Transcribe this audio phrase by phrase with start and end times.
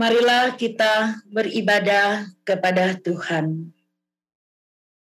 [0.00, 3.68] Marilah kita beribadah kepada Tuhan.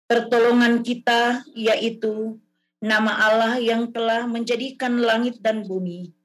[0.09, 2.41] Pertolongan kita yaitu
[2.81, 6.17] nama Allah yang telah menjadikan langit dan bumi,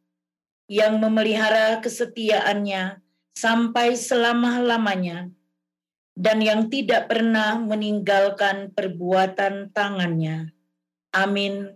[0.71, 3.03] yang memelihara kesetiaannya
[3.35, 5.27] sampai selama-lamanya,
[6.15, 10.55] dan yang tidak pernah meninggalkan perbuatan tangannya.
[11.11, 11.75] Amin.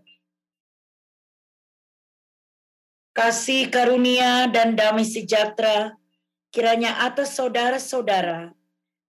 [3.11, 5.99] Kasih karunia dan damai sejahtera
[6.51, 8.55] kiranya atas saudara-saudara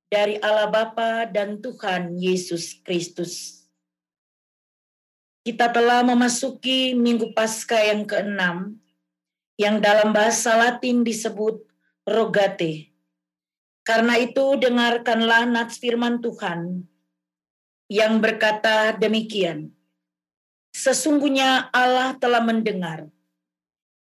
[0.09, 3.65] dari Allah Bapa dan Tuhan Yesus Kristus.
[5.47, 8.77] Kita telah memasuki Minggu Paskah yang keenam,
[9.57, 11.65] yang dalam bahasa Latin disebut
[12.05, 12.93] Rogate.
[13.81, 16.85] Karena itu dengarkanlah nats firman Tuhan
[17.89, 19.73] yang berkata demikian.
[20.77, 23.09] Sesungguhnya Allah telah mendengar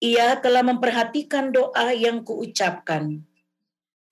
[0.04, 3.24] ia telah memperhatikan doa yang kuucapkan.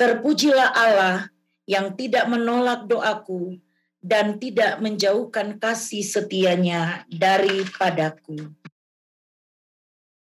[0.03, 1.31] Terpujilah Allah
[1.63, 3.63] yang tidak menolak doaku
[4.03, 8.51] dan tidak menjauhkan kasih setianya daripadaku.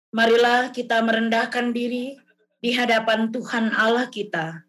[0.08, 2.16] Marilah kita merendahkan diri
[2.64, 4.64] di hadapan Tuhan Allah kita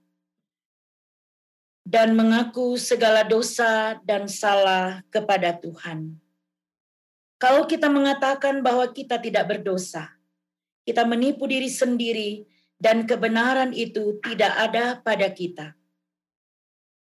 [1.88, 6.20] dan mengaku segala dosa dan salah kepada Tuhan.
[7.40, 10.12] Kalau kita mengatakan bahwa kita tidak berdosa,
[10.84, 15.76] kita menipu diri sendiri dan kebenaran itu tidak ada pada kita.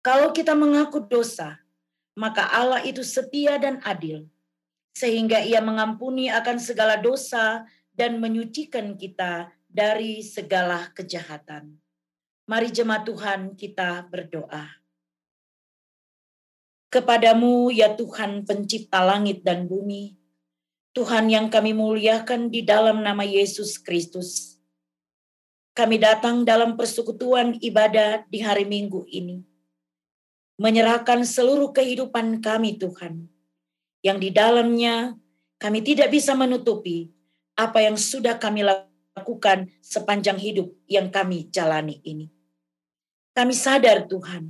[0.06, 1.58] Kalau kita mengaku dosa,
[2.14, 4.30] maka Allah itu setia dan adil,
[4.94, 7.66] sehingga Ia mengampuni akan segala dosa
[7.98, 11.76] dan menyucikan kita dari segala kejahatan.
[12.46, 14.70] Mari jemaat Tuhan kita berdoa.
[16.94, 20.16] Kepadamu ya Tuhan pencipta langit dan bumi,
[20.96, 24.55] Tuhan yang kami muliakan di dalam nama Yesus Kristus.
[25.76, 29.44] Kami datang dalam persekutuan ibadah di hari Minggu ini.
[30.56, 33.28] Menyerahkan seluruh kehidupan kami Tuhan.
[34.00, 35.20] Yang di dalamnya
[35.60, 37.12] kami tidak bisa menutupi
[37.60, 42.32] apa yang sudah kami lakukan sepanjang hidup yang kami jalani ini.
[43.36, 44.48] Kami sadar Tuhan,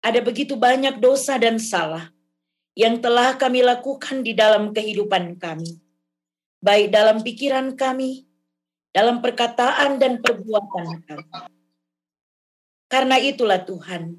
[0.00, 2.08] ada begitu banyak dosa dan salah
[2.72, 5.84] yang telah kami lakukan di dalam kehidupan kami,
[6.64, 8.29] baik dalam pikiran kami,
[8.90, 11.30] dalam perkataan dan perbuatan kami.
[12.90, 14.18] Karena itulah Tuhan,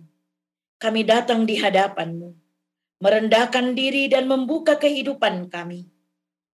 [0.79, 2.31] kami datang di hadapan-Mu,
[3.03, 5.91] merendahkan diri dan membuka kehidupan kami,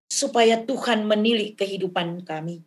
[0.09, 2.65] supaya Tuhan menilik kehidupan kami.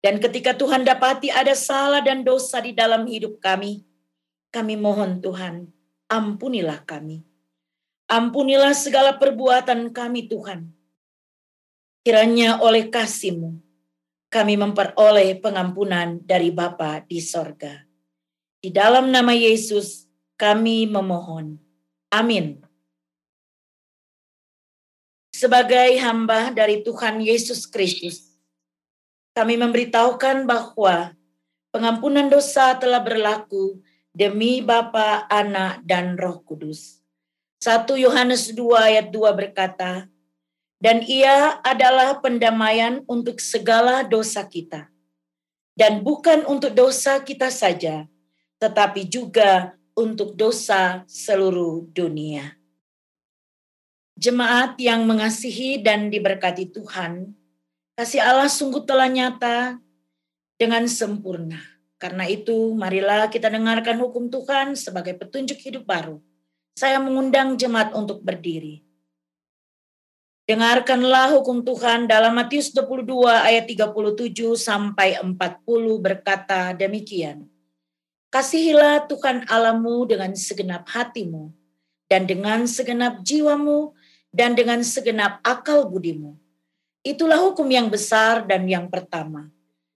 [0.00, 3.84] Dan ketika Tuhan dapati ada salah dan dosa di dalam hidup kami,
[4.54, 5.68] kami mohon Tuhan,
[6.08, 7.30] ampunilah kami
[8.10, 10.66] Ampunilah segala perbuatan kami Tuhan.
[12.02, 13.69] Kiranya oleh kasih-Mu
[14.30, 17.82] kami memperoleh pengampunan dari Bapa di sorga.
[18.62, 20.06] Di dalam nama Yesus
[20.38, 21.58] kami memohon.
[22.14, 22.62] Amin.
[25.34, 28.38] Sebagai hamba dari Tuhan Yesus Kristus,
[29.34, 31.16] kami memberitahukan bahwa
[31.74, 33.82] pengampunan dosa telah berlaku
[34.14, 37.00] demi Bapa, Anak, dan Roh Kudus
[37.60, 40.08] 1 Yohanes 2 ayat 2 berkata,
[40.80, 44.88] dan ia adalah pendamaian untuk segala dosa kita.
[45.76, 48.08] Dan bukan untuk dosa kita saja,
[48.58, 52.56] tetapi juga untuk dosa seluruh dunia.
[54.20, 57.32] Jemaat yang mengasihi dan diberkati Tuhan,
[57.96, 59.80] kasih Allah sungguh telah nyata
[60.60, 61.60] dengan sempurna.
[61.96, 66.20] Karena itu, marilah kita dengarkan hukum Tuhan sebagai petunjuk hidup baru
[66.80, 68.80] saya mengundang jemaat untuk berdiri.
[70.50, 75.38] Dengarkanlah hukum Tuhan dalam Matius 22 ayat 37 sampai 40
[76.02, 77.46] berkata demikian.
[78.34, 81.54] Kasihilah Tuhan Alamu dengan segenap hatimu
[82.10, 83.94] dan dengan segenap jiwamu
[84.34, 86.34] dan dengan segenap akal budimu.
[87.06, 89.46] Itulah hukum yang besar dan yang pertama.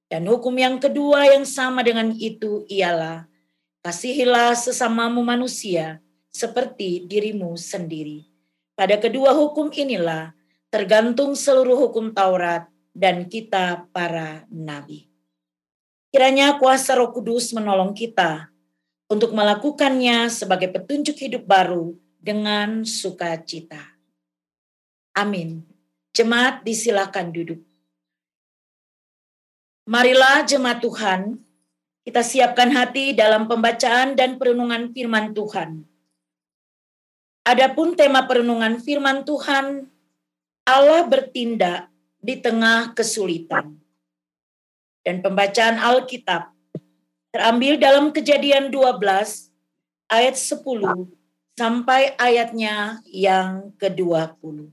[0.07, 3.27] Dan hukum yang kedua yang sama dengan itu ialah
[3.83, 5.99] kasihilah sesamamu manusia
[6.31, 8.31] seperti dirimu sendiri.
[8.79, 10.44] Pada kedua hukum inilah
[10.75, 15.07] tergantung seluruh hukum Taurat dan kita para nabi.
[16.11, 18.51] Kiranya kuasa Roh Kudus menolong kita
[19.07, 23.79] untuk melakukannya sebagai petunjuk hidup baru dengan sukacita.
[25.15, 25.63] Amin.
[26.11, 27.63] Jemaat disilakan duduk.
[29.87, 31.39] Marilah jemaat Tuhan,
[32.03, 35.87] kita siapkan hati dalam pembacaan dan perenungan firman Tuhan.
[37.47, 39.94] Adapun tema perenungan firman Tuhan,
[40.65, 43.81] Allah bertindak di tengah kesulitan.
[45.05, 46.55] Dan pembacaan Alkitab
[47.35, 49.03] Terambil dalam kejadian 12
[50.07, 50.63] ayat 10
[51.59, 54.71] sampai ayatnya yang ke-20.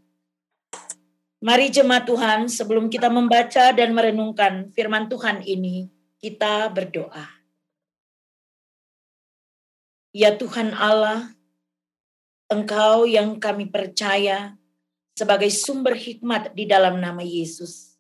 [1.42, 5.90] Mari jemaat Tuhan, sebelum kita membaca dan merenungkan firman Tuhan ini,
[6.22, 7.26] kita berdoa.
[10.14, 11.34] Ya Tuhan Allah,
[12.46, 14.54] Engkau yang kami percaya
[15.22, 17.94] sebagai sumber hikmat di dalam nama Yesus.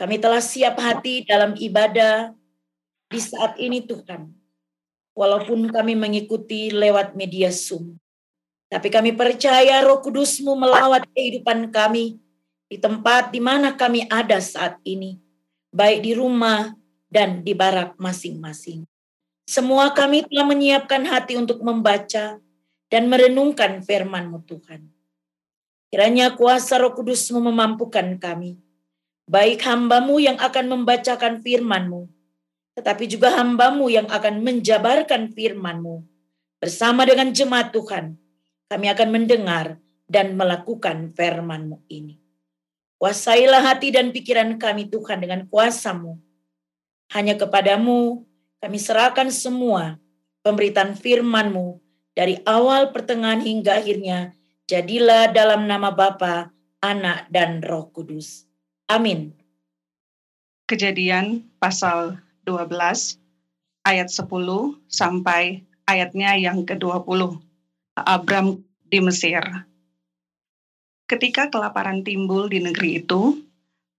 [0.00, 2.32] Kami telah siap hati dalam ibadah
[3.12, 4.32] di saat ini Tuhan.
[5.12, 8.00] Walaupun kami mengikuti lewat media Zoom.
[8.72, 12.16] Tapi kami percaya roh kudusmu melawat kehidupan kami
[12.72, 15.20] di tempat di mana kami ada saat ini,
[15.68, 16.72] baik di rumah
[17.12, 18.88] dan di barak masing-masing.
[19.44, 22.40] Semua kami telah menyiapkan hati untuk membaca
[22.88, 24.91] dan merenungkan firman-Mu Tuhan.
[25.92, 28.56] Kiranya kuasa roh kudusmu memampukan kami,
[29.28, 32.08] baik hambamu yang akan membacakan firman-Mu,
[32.80, 36.00] tetapi juga hambamu yang akan menjabarkan firman-Mu.
[36.56, 38.16] Bersama dengan jemaat Tuhan,
[38.72, 39.76] kami akan mendengar
[40.08, 42.16] dan melakukan firman-Mu ini.
[42.96, 46.16] Kuasailah hati dan pikiran kami Tuhan dengan kuasamu.
[47.12, 48.24] Hanya kepadamu
[48.64, 50.00] kami serahkan semua
[50.40, 51.84] pemberitaan firmanmu
[52.16, 54.32] dari awal pertengahan hingga akhirnya.
[54.72, 56.48] Jadilah dalam nama Bapa,
[56.80, 58.48] Anak, dan Roh Kudus.
[58.88, 59.36] Amin.
[60.64, 62.16] Kejadian pasal
[62.48, 63.20] 12
[63.84, 64.32] ayat 10
[64.88, 67.36] sampai ayatnya yang ke-20.
[68.00, 69.44] Abram di Mesir.
[71.04, 73.44] Ketika kelaparan timbul di negeri itu,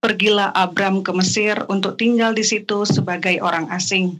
[0.02, 4.18] pergilah Abram ke Mesir untuk tinggal di situ sebagai orang asing,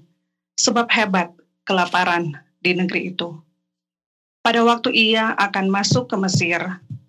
[0.55, 1.35] sebab hebat
[1.67, 3.44] kelaparan di negeri itu.
[4.45, 6.61] Pada waktu ia akan masuk ke Mesir,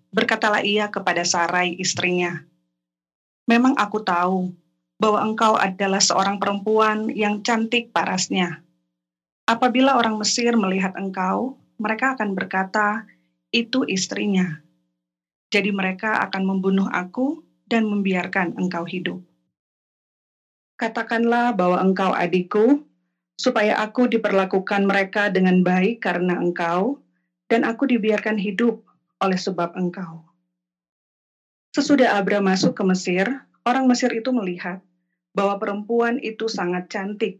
[0.08, 2.48] berkatalah ia kepada Sarai istrinya,
[3.44, 4.56] "Memang aku tahu
[4.96, 8.64] bahwa engkau adalah seorang perempuan yang cantik parasnya.
[9.44, 13.04] Apabila orang Mesir melihat engkau, mereka akan berkata,
[13.52, 14.64] 'Itu istrinya.'
[15.52, 17.36] Jadi mereka akan membunuh aku
[17.68, 19.20] dan membiarkan engkau hidup.
[20.80, 22.80] Katakanlah bahwa engkau adikku,
[23.36, 26.96] supaya aku diperlakukan mereka dengan baik karena engkau,
[27.52, 28.76] dan aku dibiarkan hidup
[29.22, 30.22] oleh sebab engkau.
[31.76, 33.26] Sesudah Abram masuk ke Mesir,
[33.68, 34.80] orang Mesir itu melihat
[35.36, 37.36] bahwa perempuan itu sangat cantik.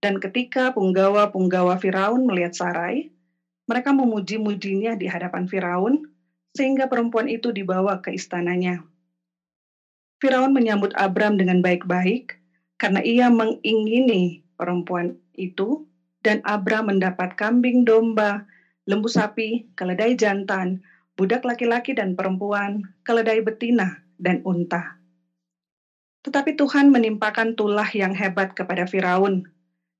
[0.00, 3.10] Dan ketika punggawa-punggawa Firaun melihat Sarai,
[3.66, 5.98] mereka memuji-mujinya di hadapan Firaun
[6.54, 8.82] sehingga perempuan itu dibawa ke istananya.
[10.22, 12.38] Firaun menyambut Abram dengan baik-baik
[12.80, 15.80] karena ia mengingini perempuan itu
[16.20, 18.44] dan Abram mendapat kambing domba,
[18.88, 20.80] lembu sapi, keledai jantan,
[21.18, 24.96] budak laki-laki dan perempuan, keledai betina dan unta.
[26.20, 29.40] Tetapi Tuhan menimpakan tulah yang hebat kepada Firaun.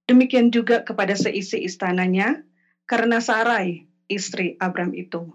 [0.04, 2.36] Demikian juga kepada seisi istananya
[2.84, 5.32] karena Sarai, istri Abram itu.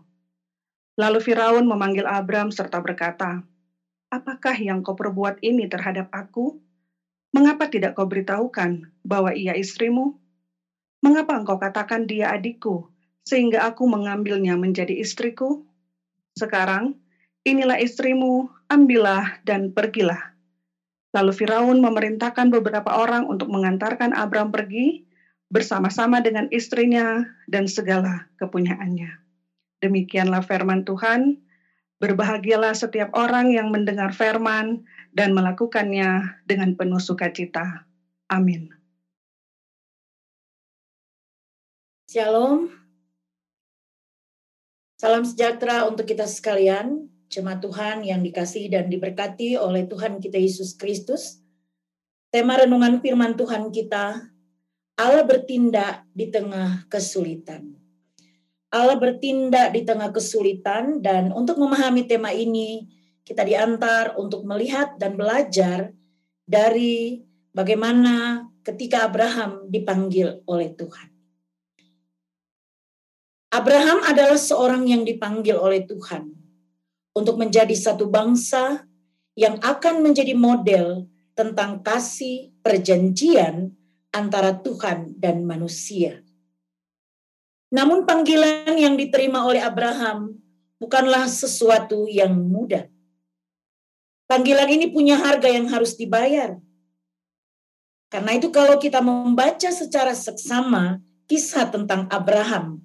[0.95, 3.41] Lalu Firaun memanggil Abram serta berkata,
[4.13, 6.53] Apakah yang kau perbuat ini terhadap aku?
[7.33, 10.13] Mengapa tidak kau beritahukan bahwa ia istrimu?
[11.03, 12.85] Mengapa engkau katakan dia adikku,
[13.25, 15.57] sehingga aku mengambilnya menjadi istriku?
[16.37, 16.93] Sekarang,
[17.43, 20.19] inilah istrimu, ambillah dan pergilah.
[21.15, 24.99] Lalu Firaun memerintahkan beberapa orang untuk mengantarkan Abram pergi
[25.47, 29.15] bersama-sama dengan istrinya dan segala kepunyaannya.
[29.79, 31.37] Demikianlah firman Tuhan.
[32.03, 34.83] Berbahagialah setiap orang yang mendengar firman
[35.15, 37.87] dan melakukannya dengan penuh sukacita.
[38.27, 38.67] Amin.
[42.11, 42.84] Shalom.
[44.95, 50.71] Salam sejahtera untuk kita sekalian, jemaat Tuhan yang dikasih dan diberkati oleh Tuhan kita Yesus
[50.71, 51.43] Kristus.
[52.31, 54.23] Tema renungan firman Tuhan kita,
[54.95, 57.75] Allah bertindak di tengah kesulitan.
[58.71, 62.87] Allah bertindak di tengah kesulitan dan untuk memahami tema ini
[63.27, 65.91] kita diantar untuk melihat dan belajar
[66.47, 67.19] dari
[67.51, 71.14] bagaimana ketika Abraham dipanggil oleh Tuhan.
[73.55, 76.27] Abraham adalah seorang yang dipanggil oleh Tuhan
[77.15, 78.83] untuk menjadi satu bangsa
[79.39, 81.07] yang akan menjadi model
[81.39, 83.71] tentang kasih perjanjian
[84.11, 86.19] antara Tuhan dan manusia.
[87.71, 90.35] Namun panggilan yang diterima oleh Abraham
[90.75, 92.91] bukanlah sesuatu yang mudah.
[94.27, 96.59] Panggilan ini punya harga yang harus dibayar.
[98.11, 102.84] Karena itu kalau kita membaca secara seksama kisah tentang Abraham,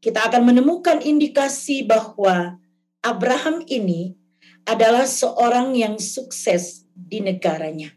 [0.00, 2.56] kita akan menemukan indikasi bahwa
[3.04, 4.16] Abraham ini
[4.64, 7.92] adalah seorang yang sukses di negaranya.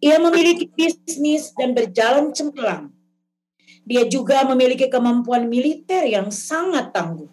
[0.00, 2.94] Ia memiliki bisnis dan berjalan cemerlang.
[3.84, 7.28] Dia juga memiliki kemampuan militer yang sangat tangguh.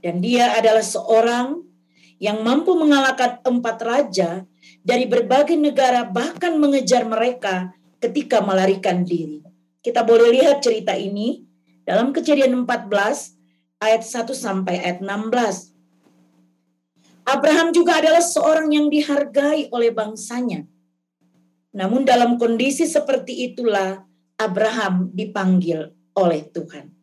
[0.00, 1.60] Dan dia adalah seorang
[2.22, 4.30] yang mampu mengalahkan empat raja
[4.80, 9.44] dari berbagai negara bahkan mengejar mereka ketika melarikan diri.
[9.80, 11.49] Kita boleh lihat cerita ini
[11.90, 12.86] dalam kejadian 14
[13.82, 15.74] ayat 1 sampai ayat 16.
[17.26, 20.70] Abraham juga adalah seorang yang dihargai oleh bangsanya.
[21.74, 24.06] Namun dalam kondisi seperti itulah
[24.38, 26.94] Abraham dipanggil oleh Tuhan.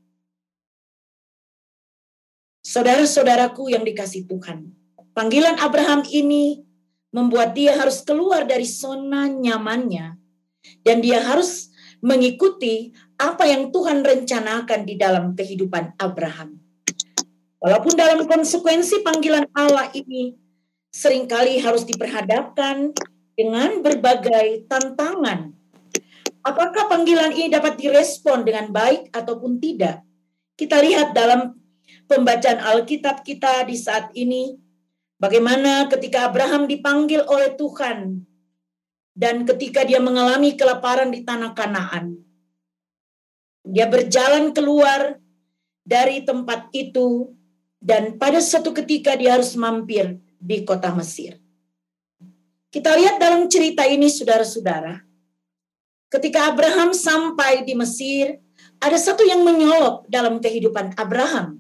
[2.64, 4.72] Saudara-saudaraku yang dikasih Tuhan,
[5.12, 6.64] panggilan Abraham ini
[7.12, 10.16] membuat dia harus keluar dari zona nyamannya
[10.84, 11.72] dan dia harus
[12.04, 16.62] mengikuti apa yang Tuhan rencanakan di dalam kehidupan Abraham.
[17.58, 20.38] Walaupun dalam konsekuensi panggilan Allah ini
[20.94, 22.94] sering kali harus diperhadapkan
[23.34, 25.54] dengan berbagai tantangan.
[26.46, 30.06] Apakah panggilan ini dapat direspon dengan baik ataupun tidak?
[30.54, 31.58] Kita lihat dalam
[32.06, 34.58] pembacaan Alkitab kita di saat ini,
[35.18, 38.22] bagaimana ketika Abraham dipanggil oleh Tuhan
[39.18, 42.27] dan ketika dia mengalami kelaparan di tanah Kanaan.
[43.68, 45.20] Dia berjalan keluar
[45.84, 47.36] dari tempat itu
[47.84, 51.40] dan pada suatu ketika dia harus mampir di kota Mesir.
[52.72, 55.04] Kita lihat dalam cerita ini saudara-saudara.
[56.08, 58.40] Ketika Abraham sampai di Mesir,
[58.80, 61.60] ada satu yang menyolok dalam kehidupan Abraham,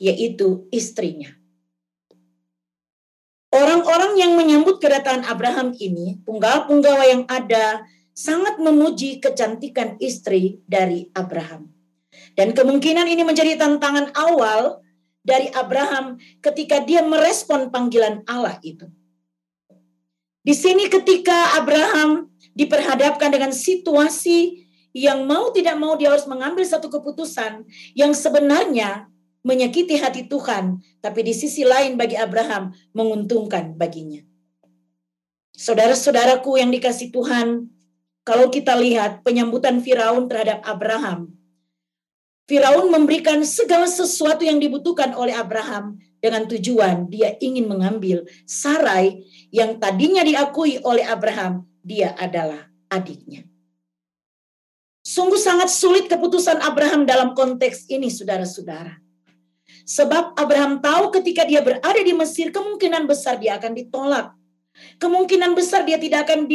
[0.00, 1.32] yaitu istrinya.
[3.52, 11.72] Orang-orang yang menyambut kedatangan Abraham ini, punggawa-punggawa yang ada, sangat memuji kecantikan istri dari Abraham.
[12.36, 14.80] Dan kemungkinan ini menjadi tantangan awal
[15.24, 18.88] dari Abraham ketika dia merespon panggilan Allah itu.
[20.42, 26.92] Di sini ketika Abraham diperhadapkan dengan situasi yang mau tidak mau dia harus mengambil satu
[26.92, 27.64] keputusan
[27.96, 29.08] yang sebenarnya
[29.42, 34.22] menyakiti hati Tuhan, tapi di sisi lain bagi Abraham menguntungkan baginya.
[35.52, 37.70] Saudara-saudaraku yang dikasih Tuhan,
[38.22, 41.34] kalau kita lihat penyambutan Firaun terhadap Abraham,
[42.46, 49.78] Firaun memberikan segala sesuatu yang dibutuhkan oleh Abraham dengan tujuan dia ingin mengambil Sarai yang
[49.82, 53.46] tadinya diakui oleh Abraham, dia adalah adiknya.
[55.02, 59.02] Sungguh sangat sulit keputusan Abraham dalam konteks ini, saudara-saudara.
[59.82, 64.30] Sebab Abraham tahu ketika dia berada di Mesir, kemungkinan besar dia akan ditolak.
[65.02, 66.46] Kemungkinan besar dia tidak akan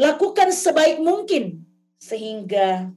[0.00, 1.68] dilakukan sebaik mungkin.
[2.00, 2.88] Sehingga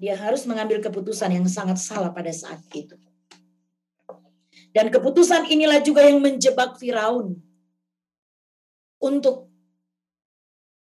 [0.00, 2.96] dia harus mengambil keputusan yang sangat salah pada saat itu.
[4.72, 7.36] Dan keputusan inilah juga yang menjebak Firaun
[8.96, 9.52] untuk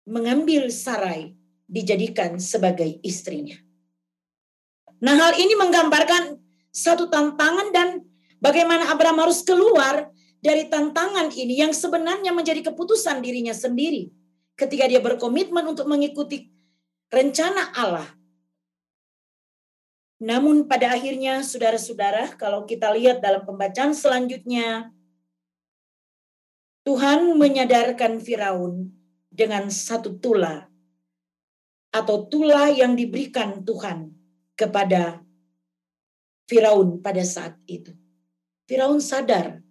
[0.09, 1.37] mengambil Sarai
[1.69, 3.61] dijadikan sebagai istrinya.
[5.05, 6.41] Nah, hal ini menggambarkan
[6.73, 8.01] satu tantangan dan
[8.41, 10.09] bagaimana Abraham harus keluar
[10.41, 14.09] dari tantangan ini yang sebenarnya menjadi keputusan dirinya sendiri
[14.55, 16.51] ketika dia berkomitmen untuk mengikuti
[17.11, 18.07] rencana Allah
[20.19, 24.95] namun pada akhirnya saudara-saudara kalau kita lihat dalam pembacaan selanjutnya
[26.85, 28.93] Tuhan menyadarkan Firaun
[29.33, 30.69] dengan satu tula
[31.89, 34.13] atau tula yang diberikan Tuhan
[34.53, 35.25] kepada
[36.45, 37.89] Firaun pada saat itu.
[38.69, 39.65] Firaun sadar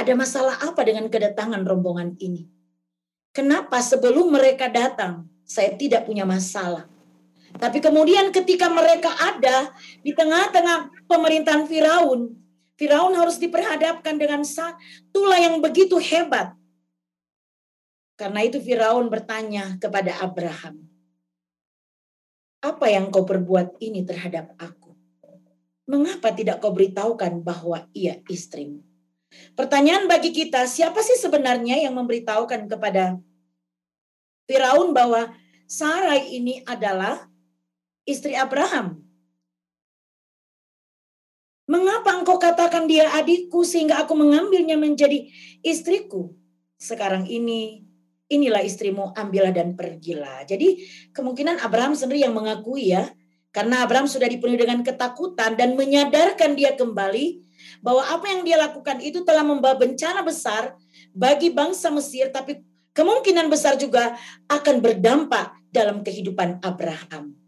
[0.00, 2.48] ada masalah apa dengan kedatangan rombongan ini.
[3.30, 6.90] Kenapa sebelum mereka datang saya tidak punya masalah?
[7.54, 9.70] Tapi kemudian ketika mereka ada
[10.02, 12.34] di tengah-tengah pemerintahan Firaun,
[12.74, 14.42] Firaun harus diperhadapkan dengan
[15.14, 16.54] tulah yang begitu hebat.
[18.18, 20.90] Karena itu Firaun bertanya kepada Abraham,
[22.60, 24.92] apa yang kau perbuat ini terhadap aku?
[25.88, 28.89] Mengapa tidak kau beritahukan bahwa ia istrimu?
[29.54, 33.18] Pertanyaan bagi kita, siapa sih sebenarnya yang memberitahukan kepada
[34.50, 35.30] Firaun bahwa
[35.70, 37.30] Sarai ini adalah
[38.02, 39.06] istri Abraham.
[41.70, 45.30] Mengapa engkau katakan dia adikku sehingga aku mengambilnya menjadi
[45.62, 46.34] istriku?
[46.74, 47.86] Sekarang ini,
[48.26, 50.42] inilah istrimu, ambillah dan pergilah.
[50.42, 50.82] Jadi
[51.14, 53.14] kemungkinan Abraham sendiri yang mengakui ya,
[53.54, 58.98] karena Abraham sudah dipenuhi dengan ketakutan dan menyadarkan dia kembali bahwa apa yang dia lakukan
[58.98, 60.74] itu telah membawa bencana besar
[61.14, 62.58] bagi bangsa Mesir, tapi
[62.90, 64.18] kemungkinan besar juga
[64.50, 67.38] akan berdampak dalam kehidupan Abraham.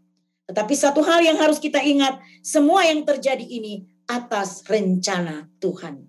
[0.47, 6.03] Tetapi satu hal yang harus kita ingat, semua yang terjadi ini atas rencana Tuhan.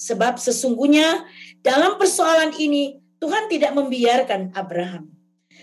[0.00, 1.22] Sebab sesungguhnya
[1.62, 5.14] dalam persoalan ini Tuhan tidak membiarkan Abraham.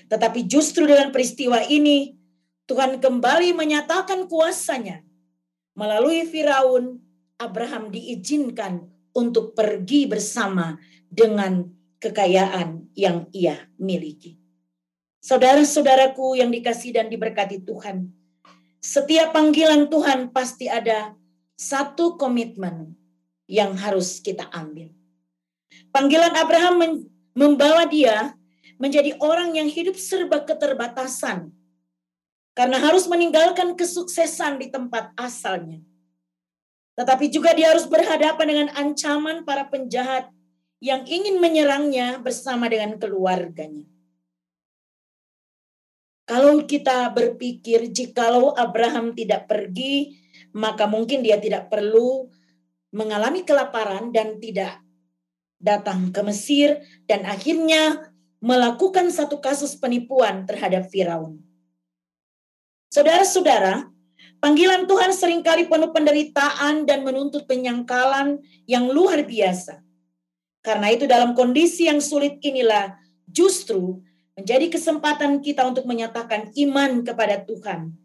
[0.08, 2.16] Tetapi justru dengan peristiwa ini,
[2.70, 5.04] Tuhan kembali menyatakan kuasanya.
[5.76, 7.04] Melalui Firaun,
[7.40, 10.76] Abraham diizinkan untuk pergi bersama
[11.08, 11.66] dengan
[12.04, 14.36] kekayaan yang ia miliki.
[15.20, 18.12] Saudara-saudaraku yang dikasih dan diberkati Tuhan,
[18.80, 21.16] setiap panggilan Tuhan pasti ada
[21.60, 22.96] satu komitmen
[23.48, 24.92] yang harus kita ambil.
[25.92, 27.04] Panggilan Abraham
[27.36, 28.36] membawa dia
[28.80, 31.52] menjadi orang yang hidup serba keterbatasan
[32.56, 35.84] karena harus meninggalkan kesuksesan di tempat asalnya.
[37.00, 40.28] Tetapi juga dia harus berhadapan dengan ancaman para penjahat
[40.84, 43.88] yang ingin menyerangnya bersama dengan keluarganya.
[46.28, 50.20] Kalau kita berpikir jikalau Abraham tidak pergi,
[50.52, 52.28] maka mungkin dia tidak perlu
[52.92, 54.84] mengalami kelaparan dan tidak
[55.56, 58.12] datang ke Mesir dan akhirnya
[58.44, 61.40] melakukan satu kasus penipuan terhadap Firaun.
[62.92, 63.88] Saudara-saudara,
[64.40, 69.84] panggilan Tuhan sering kali penuh penderitaan dan menuntut penyangkalan yang luar biasa.
[70.60, 74.04] Karena itu dalam kondisi yang sulit inilah justru
[74.36, 77.96] menjadi kesempatan kita untuk menyatakan iman kepada Tuhan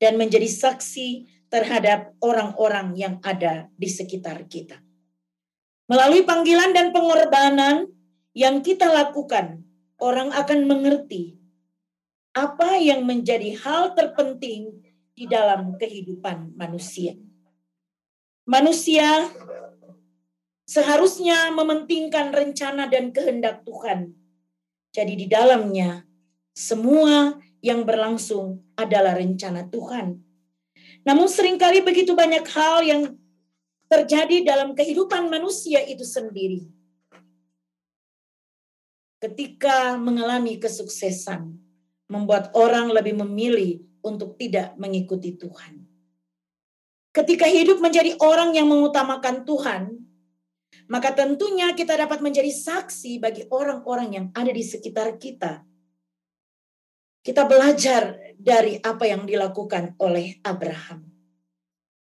[0.00, 4.80] dan menjadi saksi terhadap orang-orang yang ada di sekitar kita.
[5.88, 7.88] Melalui panggilan dan pengorbanan
[8.36, 9.64] yang kita lakukan,
[9.96, 11.40] orang akan mengerti
[12.36, 14.87] apa yang menjadi hal terpenting
[15.18, 17.18] di dalam kehidupan manusia.
[18.46, 19.26] Manusia
[20.62, 24.14] seharusnya mementingkan rencana dan kehendak Tuhan.
[24.94, 26.06] Jadi di dalamnya
[26.54, 30.22] semua yang berlangsung adalah rencana Tuhan.
[31.02, 33.02] Namun sering kali begitu banyak hal yang
[33.90, 36.62] terjadi dalam kehidupan manusia itu sendiri.
[39.18, 41.58] Ketika mengalami kesuksesan,
[42.06, 45.84] membuat orang lebih memilih untuk tidak mengikuti Tuhan.
[47.12, 50.08] Ketika hidup menjadi orang yang mengutamakan Tuhan,
[50.88, 55.64] maka tentunya kita dapat menjadi saksi bagi orang-orang yang ada di sekitar kita.
[57.20, 61.04] Kita belajar dari apa yang dilakukan oleh Abraham.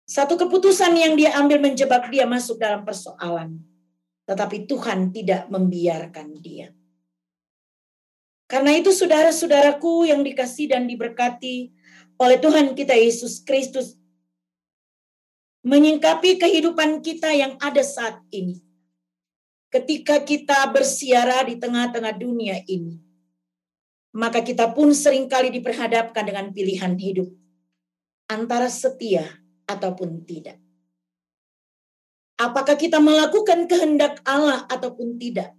[0.08, 3.60] Satu keputusan yang dia ambil menjebak dia masuk dalam persoalan,
[4.24, 6.72] tetapi Tuhan tidak membiarkan dia.
[8.48, 11.76] Karena itu saudara-saudaraku yang dikasih dan diberkati
[12.18, 13.98] oleh Tuhan kita Yesus Kristus
[15.66, 18.62] menyingkapi kehidupan kita yang ada saat ini.
[19.68, 22.98] Ketika kita bersiara di tengah-tengah dunia ini,
[24.16, 27.28] maka kita pun sering kali diperhadapkan dengan pilihan hidup
[28.32, 29.28] antara setia
[29.68, 30.56] ataupun tidak.
[32.40, 35.58] Apakah kita melakukan kehendak Allah ataupun tidak?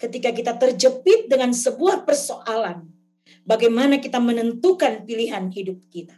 [0.00, 2.88] ketika kita terjepit dengan sebuah persoalan,
[3.44, 6.16] bagaimana kita menentukan pilihan hidup kita.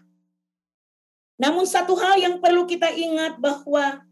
[1.40, 4.06] Namun satu hal yang perlu kita ingat bahwa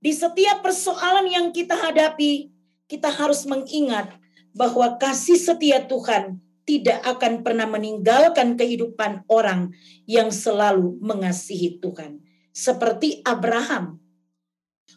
[0.00, 2.48] di setiap persoalan yang kita hadapi,
[2.88, 4.16] kita harus mengingat
[4.56, 9.74] bahwa kasih setia Tuhan tidak akan pernah meninggalkan kehidupan orang
[10.06, 12.22] yang selalu mengasihi Tuhan.
[12.50, 14.00] Seperti Abraham.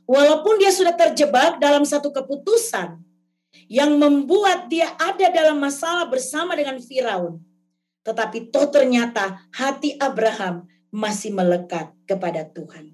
[0.09, 2.97] Walaupun dia sudah terjebak dalam satu keputusan,
[3.69, 7.41] yang membuat dia ada dalam masalah bersama dengan Firaun.
[8.03, 12.93] Tetapi toh ternyata hati Abraham masih melekat kepada Tuhan.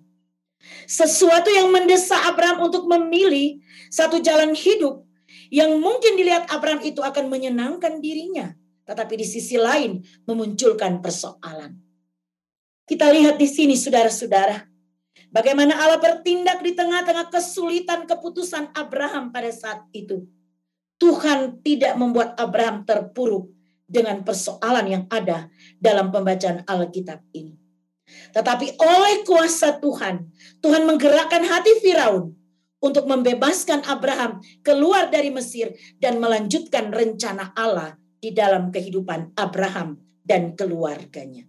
[0.86, 5.08] Sesuatu yang mendesak Abraham untuk memilih satu jalan hidup
[5.50, 8.54] yang mungkin dilihat Abraham itu akan menyenangkan dirinya,
[8.86, 11.80] tetapi di sisi lain memunculkan persoalan.
[12.86, 14.65] Kita lihat di sini saudara-saudara,
[15.30, 20.26] bagaimana Allah bertindak di tengah-tengah kesulitan keputusan Abraham pada saat itu.
[20.99, 23.49] Tuhan tidak membuat Abraham terpuruk
[23.88, 25.47] dengan persoalan yang ada
[25.79, 27.55] dalam pembacaan Alkitab ini.
[28.35, 30.29] Tetapi oleh kuasa Tuhan,
[30.62, 32.35] Tuhan menggerakkan hati Firaun
[32.83, 40.53] untuk membebaskan Abraham keluar dari Mesir dan melanjutkan rencana Allah di dalam kehidupan Abraham dan
[40.53, 41.47] keluarganya.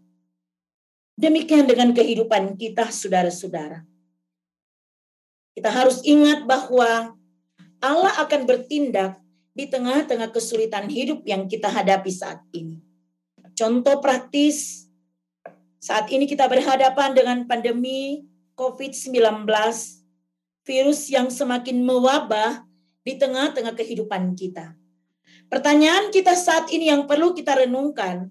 [1.20, 3.84] Demikian dengan kehidupan kita, saudara-saudara.
[5.52, 7.12] Kita harus ingat bahwa
[7.84, 12.78] Allah akan bertindak di tengah-tengah kesulitan hidup yang kita hadapi saat ini.
[13.58, 14.88] Contoh praktis,
[15.82, 19.48] saat ini kita berhadapan dengan pandemi COVID-19,
[20.64, 22.62] virus yang semakin mewabah
[23.02, 24.76] di tengah-tengah kehidupan kita.
[25.50, 28.30] Pertanyaan kita saat ini yang perlu kita renungkan,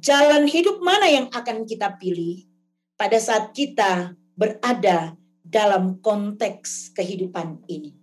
[0.00, 2.48] jalan hidup mana yang akan kita pilih
[2.96, 5.12] pada saat kita berada
[5.44, 7.99] dalam konteks kehidupan ini?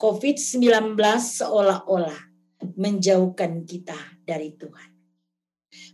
[0.00, 2.32] COVID-19 seolah-olah
[2.80, 4.88] menjauhkan kita dari Tuhan.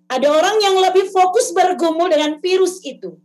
[0.06, 3.18] Ada orang yang lebih fokus bergumul dengan virus itu.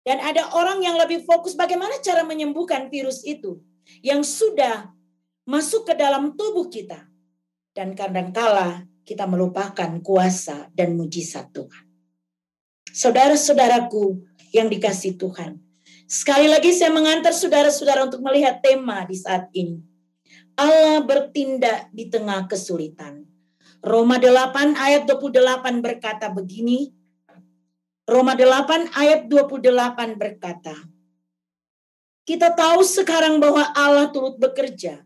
[0.00, 3.60] Dan ada orang yang lebih fokus bagaimana cara menyembuhkan virus itu
[4.00, 4.88] yang sudah
[5.44, 7.04] masuk ke dalam tubuh kita.
[7.76, 11.84] Dan kadangkala kita melupakan kuasa dan mujizat Tuhan.
[12.96, 14.24] Saudara-saudaraku
[14.56, 15.65] yang dikasih Tuhan.
[16.06, 19.82] Sekali lagi saya mengantar saudara-saudara untuk melihat tema di saat ini.
[20.54, 23.26] Allah bertindak di tengah kesulitan.
[23.82, 26.94] Roma 8 ayat 28 berkata begini.
[28.06, 30.78] Roma 8 ayat 28 berkata,
[32.22, 35.02] kita tahu sekarang bahwa Allah turut bekerja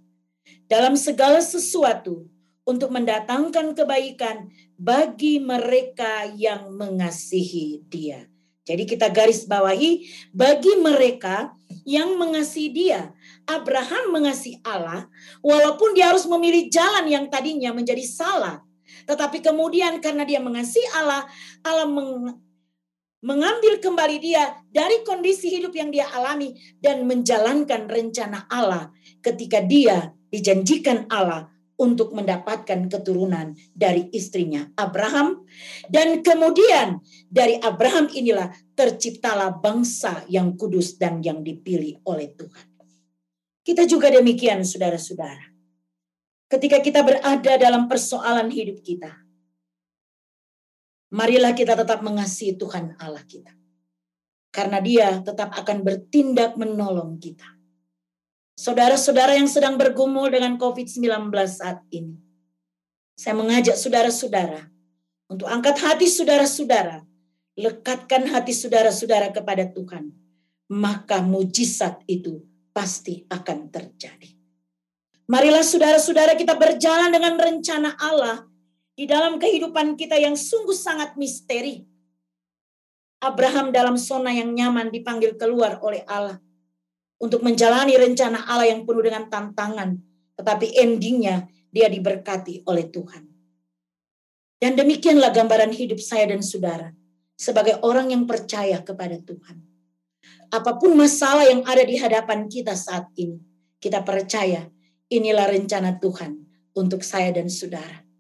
[0.69, 2.29] dalam segala sesuatu
[2.69, 8.30] untuk mendatangkan kebaikan bagi mereka yang mengasihi Dia.
[8.71, 11.51] Jadi kita garis bawahi bagi mereka
[11.83, 13.11] yang mengasihi Dia.
[13.51, 15.11] Abraham mengasihi Allah
[15.43, 18.63] walaupun dia harus memilih jalan yang tadinya menjadi salah.
[19.11, 21.27] Tetapi kemudian karena dia mengasihi Allah,
[21.67, 22.39] Allah meng
[23.21, 28.89] mengambil kembali dia dari kondisi hidup yang dia alami dan menjalankan rencana Allah
[29.21, 35.49] ketika dia dijanjikan Allah untuk mendapatkan keturunan dari istrinya Abraham
[35.89, 37.01] dan kemudian
[37.33, 42.69] dari Abraham inilah terciptalah bangsa yang kudus dan yang dipilih oleh Tuhan.
[43.65, 45.53] Kita juga demikian saudara-saudara.
[46.51, 49.13] Ketika kita berada dalam persoalan hidup kita,
[51.15, 53.55] marilah kita tetap mengasihi Tuhan Allah kita.
[54.51, 57.60] Karena dia tetap akan bertindak menolong kita.
[58.61, 62.13] Saudara-saudara yang sedang bergumul dengan COVID-19 saat ini.
[63.17, 64.69] Saya mengajak saudara-saudara
[65.33, 67.01] untuk angkat hati saudara-saudara.
[67.57, 70.13] Lekatkan hati saudara-saudara kepada Tuhan.
[70.77, 72.45] Maka mujizat itu
[72.77, 74.29] pasti akan terjadi.
[75.25, 78.45] Marilah saudara-saudara kita berjalan dengan rencana Allah
[78.93, 81.89] di dalam kehidupan kita yang sungguh sangat misteri.
[83.25, 86.37] Abraham dalam zona yang nyaman dipanggil keluar oleh Allah
[87.21, 90.01] untuk menjalani rencana Allah yang penuh dengan tantangan,
[90.41, 93.29] tetapi endingnya dia diberkati oleh Tuhan.
[94.61, 96.93] Dan demikianlah gambaran hidup saya dan saudara
[97.37, 99.61] sebagai orang yang percaya kepada Tuhan.
[100.51, 103.41] Apa pun masalah yang ada di hadapan kita saat ini,
[103.81, 104.67] kita percaya
[105.09, 106.37] inilah rencana Tuhan
[106.75, 108.11] untuk saya dan saudara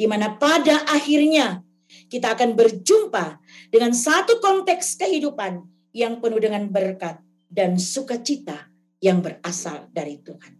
[0.00, 1.60] di mana pada akhirnya
[2.08, 3.36] kita akan berjumpa
[3.68, 5.60] dengan satu konteks kehidupan
[5.92, 7.20] yang penuh dengan berkat
[7.50, 8.70] dan sukacita
[9.02, 10.54] yang berasal dari Tuhan.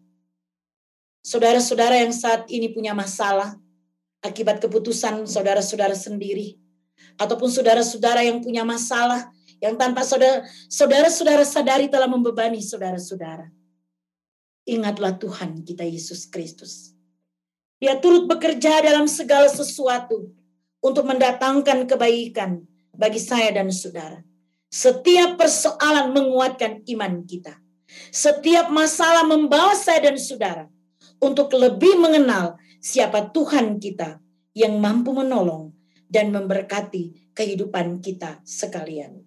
[1.23, 3.55] Saudara-saudara yang saat ini punya masalah
[4.21, 6.59] akibat keputusan saudara-saudara sendiri,
[7.17, 9.31] ataupun saudara-saudara yang punya masalah
[9.63, 13.47] yang tanpa saudara-saudara sadari telah membebani saudara-saudara.
[14.67, 16.97] Ingatlah Tuhan kita Yesus Kristus
[17.81, 20.29] dia turut bekerja dalam segala sesuatu
[20.85, 22.61] untuk mendatangkan kebaikan
[22.93, 24.21] bagi saya dan saudara.
[24.71, 27.59] Setiap persoalan menguatkan iman kita.
[28.15, 30.71] Setiap masalah membawa saya dan saudara
[31.19, 34.23] untuk lebih mengenal siapa Tuhan kita
[34.55, 35.75] yang mampu menolong
[36.07, 39.27] dan memberkati kehidupan kita sekalian.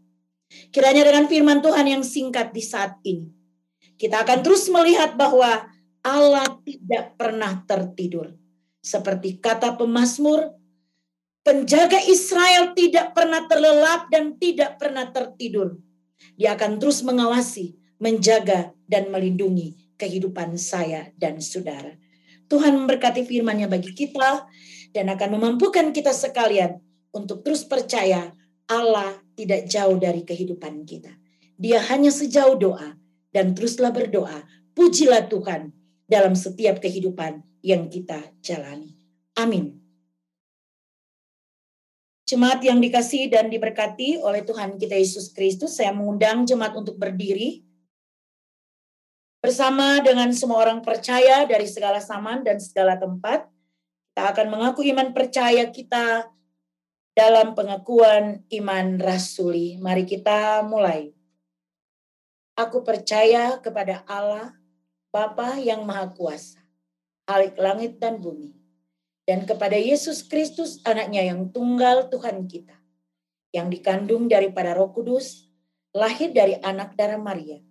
[0.71, 3.27] Kiranya dengan firman Tuhan yang singkat di saat ini,
[3.99, 5.67] kita akan terus melihat bahwa
[6.03, 8.35] Allah tidak pernah tertidur.
[8.83, 10.55] Seperti kata pemazmur,
[11.43, 15.77] penjaga Israel tidak pernah terlelap dan tidak pernah tertidur.
[16.39, 21.99] Dia akan terus mengawasi, menjaga, dan melindungi kehidupan saya dan saudara.
[22.47, 24.47] Tuhan memberkati firman-Nya bagi kita
[24.95, 26.79] dan akan memampukan kita sekalian
[27.11, 28.31] untuk terus percaya
[28.67, 31.11] Allah tidak jauh dari kehidupan kita.
[31.59, 32.95] Dia hanya sejauh doa
[33.33, 34.45] dan teruslah berdoa.
[34.73, 35.69] Pujilah Tuhan
[36.09, 38.97] dalam setiap kehidupan yang kita jalani.
[39.37, 39.82] Amin.
[42.33, 47.61] Jemaat yang dikasih dan diberkati oleh Tuhan kita Yesus Kristus, saya mengundang jemaat untuk berdiri
[49.37, 53.45] bersama dengan semua orang percaya dari segala zaman dan segala tempat.
[54.09, 56.25] Kita akan mengaku iman percaya kita
[57.13, 59.77] dalam pengakuan iman rasuli.
[59.77, 61.13] Mari kita mulai.
[62.57, 64.57] Aku percaya kepada Allah,
[65.13, 66.57] Bapa yang Maha Kuasa
[67.29, 68.62] alik langit dan bumi.
[69.23, 72.75] Dan kepada Yesus Kristus anaknya yang tunggal Tuhan kita.
[73.55, 75.47] Yang dikandung daripada roh kudus,
[75.95, 77.63] lahir dari anak darah Maria.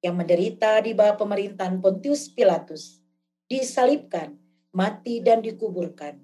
[0.00, 3.04] Yang menderita di bawah pemerintahan Pontius Pilatus.
[3.44, 4.40] Disalibkan,
[4.72, 6.16] mati dan dikuburkan.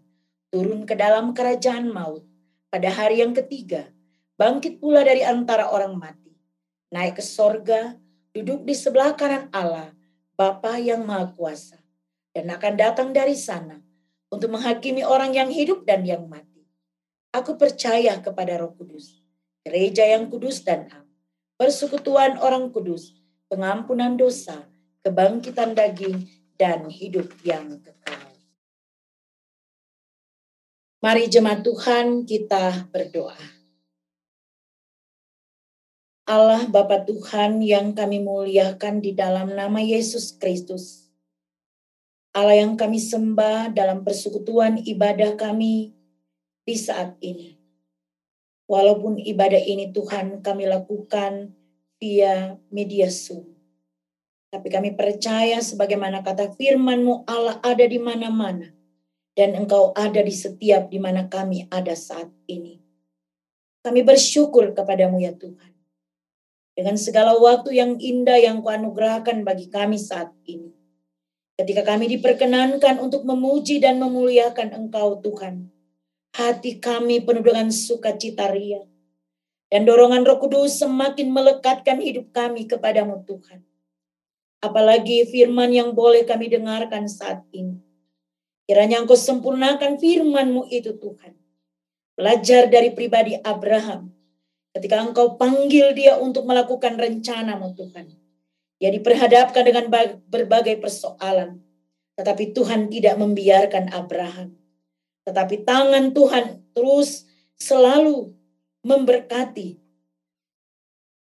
[0.48, 2.24] Turun ke dalam kerajaan maut.
[2.72, 3.92] Pada hari yang ketiga,
[4.40, 6.32] bangkit pula dari antara orang mati.
[6.88, 8.00] Naik ke sorga,
[8.32, 9.92] duduk di sebelah kanan Allah,
[10.32, 11.76] Bapa yang Maha Kuasa
[12.32, 13.76] dan akan datang dari sana
[14.32, 16.64] untuk menghakimi orang yang hidup dan yang mati.
[17.36, 19.20] Aku percaya kepada Roh Kudus,
[19.60, 21.04] gereja yang kudus dan am,
[21.60, 23.12] persekutuan orang kudus,
[23.52, 24.64] pengampunan dosa,
[25.04, 26.24] kebangkitan daging,
[26.56, 28.32] dan hidup yang kekal.
[31.02, 33.34] Mari jemaat Tuhan kita berdoa.
[36.22, 41.01] Allah Bapa Tuhan yang kami muliakan di dalam nama Yesus Kristus.
[42.32, 45.92] Allah yang kami sembah dalam persekutuan ibadah kami
[46.64, 47.60] di saat ini.
[48.64, 51.52] Walaupun ibadah ini Tuhan kami lakukan
[52.00, 53.52] via media Zoom.
[54.48, 58.72] Tapi kami percaya sebagaimana kata firman-Mu Allah ada di mana-mana.
[59.32, 62.80] Dan Engkau ada di setiap di mana kami ada saat ini.
[63.80, 65.72] Kami bersyukur kepadamu ya Tuhan
[66.72, 70.72] dengan segala waktu yang indah yang kuanugerahkan bagi kami saat ini.
[71.62, 75.70] Ketika kami diperkenankan untuk memuji dan memuliakan Engkau Tuhan,
[76.34, 78.82] hati kami penuh dengan sukacita ria.
[79.70, 83.62] Dan dorongan roh kudus semakin melekatkan hidup kami kepadamu Tuhan.
[84.58, 87.78] Apalagi firman yang boleh kami dengarkan saat ini.
[88.66, 91.38] Kiranya Engkau sempurnakan firman-Mu itu Tuhan.
[92.18, 94.10] Belajar dari pribadi Abraham,
[94.72, 98.21] Ketika engkau panggil dia untuk melakukan rencanamu Tuhan.
[98.82, 99.86] Dia diperhadapkan dengan
[100.26, 101.62] berbagai persoalan.
[102.18, 104.58] Tetapi Tuhan tidak membiarkan Abraham.
[105.22, 108.34] Tetapi tangan Tuhan terus selalu
[108.82, 109.78] memberkati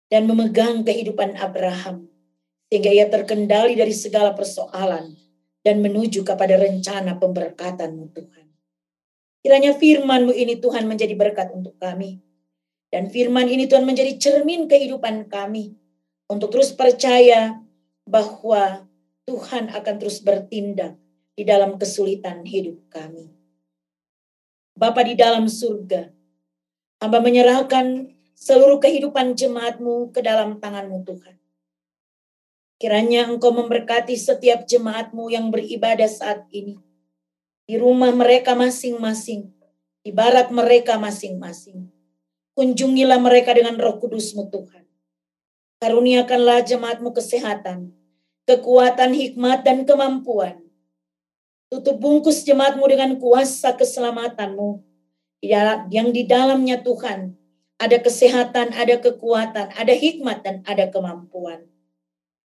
[0.08, 2.08] dan memegang kehidupan Abraham
[2.72, 5.12] sehingga ia terkendali dari segala persoalan
[5.60, 8.48] dan menuju kepada rencana pemberkatanmu Tuhan.
[9.44, 12.24] Kiranya firmanmu ini Tuhan menjadi berkat untuk kami.
[12.88, 15.81] Dan firman ini Tuhan menjadi cermin kehidupan kami
[16.32, 17.60] untuk terus percaya
[18.08, 18.88] bahwa
[19.28, 20.96] Tuhan akan terus bertindak
[21.36, 23.36] di dalam kesulitan hidup kami.
[24.72, 26.08] Bapa di dalam surga,
[27.04, 31.36] hamba menyerahkan seluruh kehidupan jemaatmu ke dalam tanganmu Tuhan.
[32.80, 36.80] Kiranya engkau memberkati setiap jemaatmu yang beribadah saat ini.
[37.67, 39.54] Di rumah mereka masing-masing,
[40.02, 41.91] di barak mereka masing-masing
[42.52, 44.84] Kunjungilah mereka dengan roh kudusmu Tuhan.
[45.82, 47.89] Karuniakanlah jemaatmu kesehatan,
[48.46, 50.62] kekuatan, hikmat, dan kemampuan.
[51.74, 54.86] Tutup bungkus jemaatmu dengan kuasa keselamatanmu.
[55.89, 57.34] Yang di dalamnya Tuhan
[57.82, 61.65] ada kesehatan, ada kekuatan, ada hikmat, dan ada kemampuan.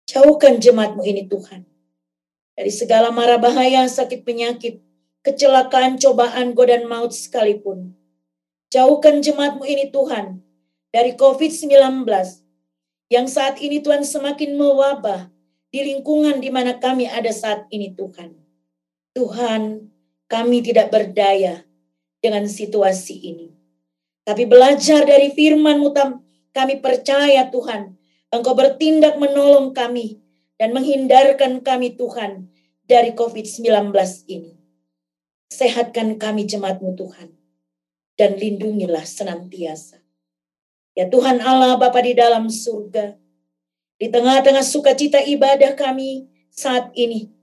[0.04, 1.64] Jauhkan jemaatmu ini Tuhan.
[2.52, 4.84] Dari segala mara bahaya, sakit penyakit,
[5.24, 7.96] kecelakaan, cobaan, godaan maut sekalipun
[8.74, 10.42] Jauhkan jemaatmu ini Tuhan
[10.90, 12.02] dari COVID-19
[13.12, 15.28] yang saat ini Tuhan semakin mewabah
[15.74, 18.32] di lingkungan di mana kami ada saat ini Tuhan.
[19.14, 19.90] Tuhan,
[20.30, 21.66] kami tidak berdaya
[22.22, 23.48] dengan situasi ini.
[24.24, 25.92] Tapi belajar dari firman-Mu
[26.54, 27.98] kami percaya Tuhan,
[28.30, 30.22] Engkau bertindak menolong kami
[30.58, 32.50] dan menghindarkan kami Tuhan
[32.86, 33.94] dari COVID-19
[34.30, 34.54] ini.
[35.50, 37.34] Sehatkan kami jemaatmu Tuhan
[38.14, 40.03] dan lindungilah senantiasa.
[40.94, 43.18] Ya Tuhan Allah Bapa di dalam surga,
[43.98, 47.34] di tengah-tengah sukacita ibadah kami saat ini,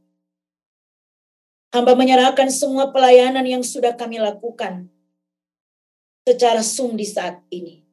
[1.75, 4.87] hamba menyerahkan semua pelayanan yang sudah kami lakukan
[6.23, 7.83] secara sum di saat ini.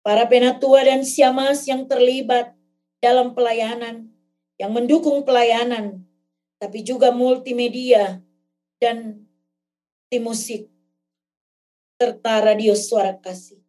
[0.00, 2.56] Para penatua dan siamas yang terlibat
[3.04, 4.08] dalam pelayanan,
[4.56, 6.08] yang mendukung pelayanan,
[6.56, 8.24] tapi juga multimedia
[8.80, 9.28] dan
[10.08, 10.72] tim musik
[12.00, 13.59] serta radio suara kasih.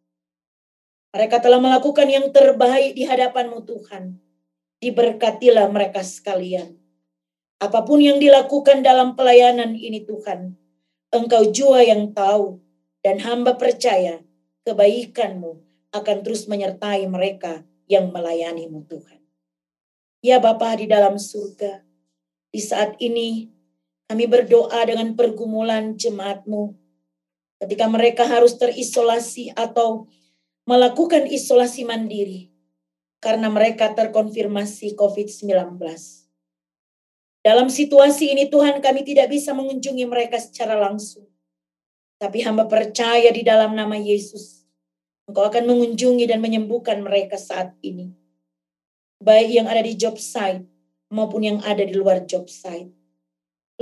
[1.12, 4.16] Mereka telah melakukan yang terbaik di hadapanmu Tuhan.
[4.80, 6.80] Diberkatilah mereka sekalian.
[7.62, 10.56] Apa pun yang dilakukan dalam pelayanan ini Tuhan,
[11.12, 12.58] Engkau jua yang tahu
[13.04, 14.24] dan hamba percaya
[14.64, 15.60] kebaikanmu
[15.92, 19.20] akan terus menyertai mereka yang melayanimu Tuhan.
[20.24, 21.84] Ya Bapa di dalam surga,
[22.48, 23.52] di saat ini
[24.08, 26.72] kami berdoa dengan pergumulan jemaatmu
[27.60, 30.08] ketika mereka harus terisolasi atau
[30.62, 32.52] melakukan isolasi mandiri
[33.18, 35.78] karena mereka terkonfirmasi COVID-19.
[37.42, 41.26] Dalam situasi ini Tuhan kami tidak bisa mengunjungi mereka secara langsung.
[42.22, 44.62] Tapi hamba percaya di dalam nama Yesus,
[45.26, 48.14] Engkau akan mengunjungi dan menyembuhkan mereka saat ini.
[49.18, 50.62] Baik yang ada di job site
[51.10, 52.94] maupun yang ada di luar job site.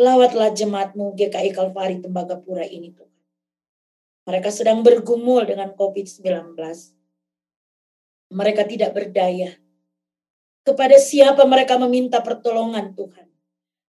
[0.01, 3.10] Lawatlah jemaatmu GKI Kalvari Tembagapura ini Tuhan.
[4.31, 6.55] Mereka sedang bergumul dengan COVID-19.
[8.31, 9.59] Mereka tidak berdaya.
[10.62, 13.31] Kepada siapa mereka meminta pertolongan Tuhan?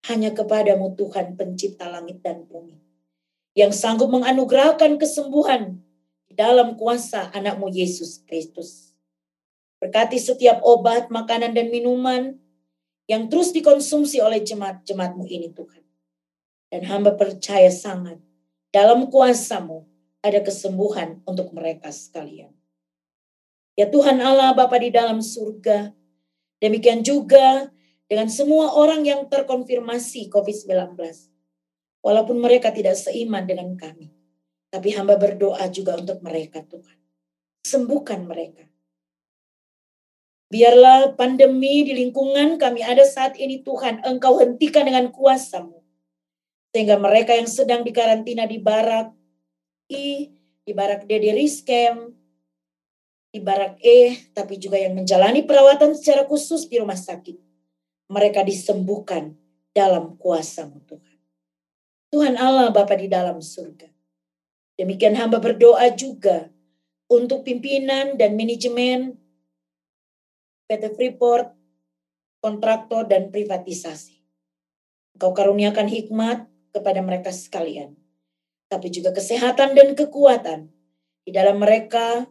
[0.07, 2.79] hanya kepadamu Tuhan pencipta langit dan bumi.
[3.57, 5.83] Yang sanggup menganugerahkan kesembuhan
[6.31, 8.92] dalam kuasa anakmu Yesus Kristus.
[9.81, 12.37] Berkati setiap obat, makanan, dan minuman
[13.09, 15.83] yang terus dikonsumsi oleh jemaat-jemaatmu ini Tuhan.
[16.66, 18.18] Dan hamba percaya sangat
[18.75, 19.87] dalam kuasamu
[20.24, 22.52] ada kesembuhan untuk mereka sekalian.
[23.76, 25.92] Ya Tuhan Allah Bapa di dalam surga,
[26.64, 27.68] demikian juga
[28.09, 30.96] dengan semua orang yang terkonfirmasi COVID-19.
[32.00, 34.14] Walaupun mereka tidak seiman dengan kami.
[34.70, 36.98] Tapi hamba berdoa juga untuk mereka Tuhan.
[37.66, 38.64] Sembuhkan mereka.
[40.46, 45.83] Biarlah pandemi di lingkungan kami ada saat ini Tuhan, Engkau hentikan dengan kuasamu.
[46.70, 49.11] Sehingga mereka yang sedang dikarantina di barak
[49.90, 50.31] I,
[50.66, 52.11] di barak D di Riskem,
[53.31, 53.40] di
[53.85, 53.99] E,
[54.33, 57.37] tapi juga yang menjalani perawatan secara khusus di rumah sakit
[58.07, 59.35] mereka disembuhkan
[59.75, 61.18] dalam kuasamu Tuhan.
[62.09, 63.90] Tuhan Allah Bapa di dalam surga.
[64.79, 66.49] Demikian hamba berdoa juga
[67.11, 69.18] untuk pimpinan dan manajemen
[70.66, 71.55] PT Freeport,
[72.40, 74.18] kontraktor dan privatisasi.
[75.16, 76.38] Engkau karuniakan hikmat
[76.75, 77.96] kepada mereka sekalian.
[78.66, 80.70] Tapi juga kesehatan dan kekuatan
[81.22, 82.26] di dalam mereka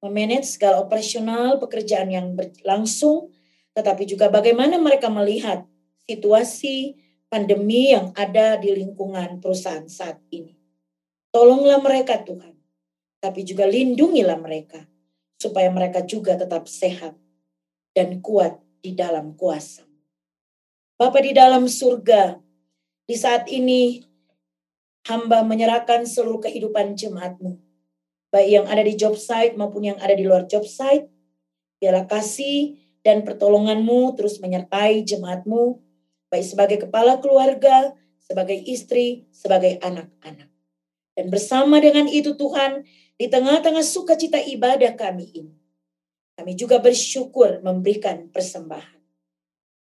[0.00, 3.32] memanage segala operasional pekerjaan yang berlangsung
[3.76, 5.68] tetapi juga bagaimana mereka melihat
[6.08, 6.96] situasi
[7.28, 10.56] pandemi yang ada di lingkungan perusahaan saat ini.
[11.28, 12.56] Tolonglah mereka Tuhan,
[13.20, 14.88] tapi juga lindungilah mereka
[15.36, 17.12] supaya mereka juga tetap sehat
[17.92, 19.84] dan kuat di dalam kuasa.
[20.96, 22.40] Bapak di dalam surga,
[23.04, 24.00] di saat ini
[25.06, 27.58] hamba menyerahkan seluruh kehidupan jemaatmu.
[28.34, 31.06] Baik yang ada di job site maupun yang ada di luar job site.
[31.78, 35.78] Biarlah kasih dan pertolonganmu terus menyertai jemaatmu,
[36.26, 40.50] baik sebagai kepala keluarga, sebagai istri, sebagai anak-anak.
[41.14, 42.82] Dan bersama dengan itu Tuhan,
[43.16, 45.56] di tengah-tengah sukacita ibadah kami ini,
[46.36, 49.00] kami juga bersyukur memberikan persembahan.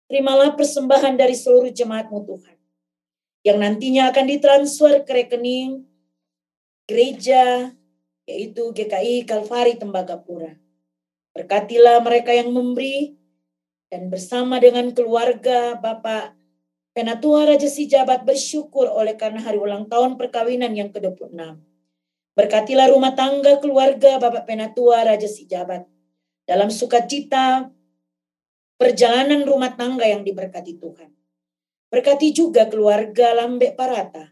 [0.07, 2.56] Terimalah persembahan dari seluruh jemaatmu Tuhan,
[3.47, 5.87] yang nantinya akan ditransfer ke rekening
[6.91, 7.71] gereja,
[8.27, 10.59] yaitu GKI Kalvari Tembagapura
[11.37, 13.13] Berkatilah mereka yang memberi
[13.93, 16.33] dan bersama dengan keluarga Bapak
[16.97, 21.37] Penatua Raja Sijabat bersyukur oleh karena hari ulang tahun perkawinan yang ke-26.
[22.33, 25.85] Berkatilah rumah tangga keluarga Bapak Penatua Raja Sijabat
[26.49, 27.69] dalam sukacita
[28.81, 31.16] perjalanan rumah tangga yang diberkati Tuhan.
[31.97, 34.29] Berkati juga keluarga Lambek Parata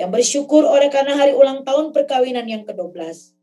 [0.00, 3.36] yang bersyukur oleh karena hari ulang tahun perkawinan yang ke-12.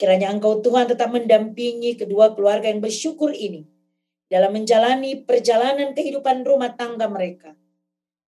[0.00, 3.68] Kiranya Engkau Tuhan tetap mendampingi kedua keluarga yang bersyukur ini
[4.32, 7.52] dalam menjalani perjalanan kehidupan rumah tangga mereka.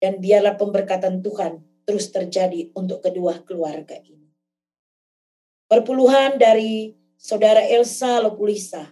[0.00, 4.32] Dan biarlah pemberkatan Tuhan terus terjadi untuk kedua keluarga ini.
[5.68, 8.88] Perpuluhan dari Saudara Elsa Lopulisa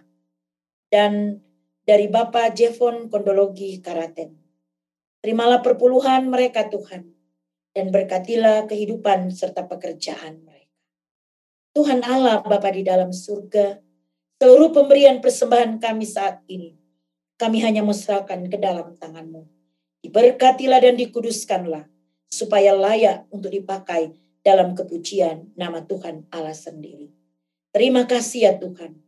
[0.93, 1.41] dan
[1.89, 4.40] dari Bapak Jevon Kondologi Karaten.
[5.21, 7.13] Terimalah perpuluhan mereka Tuhan
[7.77, 10.73] dan berkatilah kehidupan serta pekerjaan mereka.
[11.77, 13.79] Tuhan Allah Bapa di dalam surga,
[14.41, 16.75] seluruh pemberian persembahan kami saat ini,
[17.39, 19.47] kami hanya musrahkan ke dalam tanganmu.
[20.01, 21.85] Diberkatilah dan dikuduskanlah,
[22.27, 27.13] supaya layak untuk dipakai dalam kepujian nama Tuhan Allah sendiri.
[27.71, 28.99] Terima kasih ya Tuhan.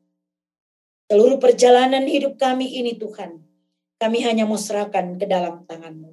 [1.10, 3.44] Seluruh perjalanan hidup kami ini Tuhan,
[4.04, 6.12] kami hanya musrahkan ke dalam tanganmu.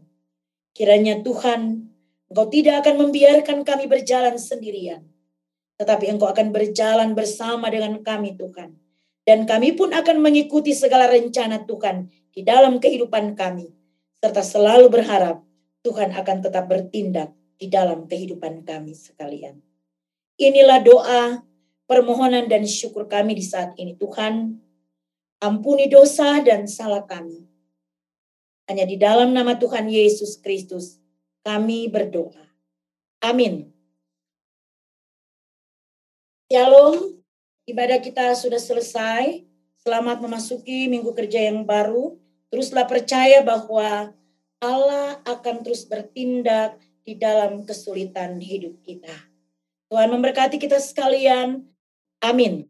[0.71, 1.91] Kiranya Tuhan,
[2.31, 5.11] Engkau tidak akan membiarkan kami berjalan sendirian
[5.81, 8.77] tetapi Engkau akan berjalan bersama dengan kami Tuhan.
[9.25, 13.73] Dan kami pun akan mengikuti segala rencana Tuhan di dalam kehidupan kami.
[14.21, 15.41] Serta selalu berharap
[15.81, 19.57] Tuhan akan tetap bertindak di dalam kehidupan kami sekalian.
[20.37, 21.23] Inilah doa,
[21.89, 24.61] permohonan dan syukur kami di saat ini Tuhan.
[25.41, 27.41] Ampuni dosa dan salah kami.
[28.71, 31.03] Hanya di dalam nama Tuhan Yesus Kristus
[31.43, 32.39] kami berdoa.
[33.19, 33.67] Amin.
[36.47, 37.19] Shalom,
[37.67, 39.43] ibadah kita sudah selesai.
[39.75, 42.15] Selamat memasuki minggu kerja yang baru.
[42.55, 44.15] Teruslah percaya bahwa
[44.63, 49.19] Allah akan terus bertindak di dalam kesulitan hidup kita.
[49.91, 51.67] Tuhan memberkati kita sekalian.
[52.23, 52.70] Amin.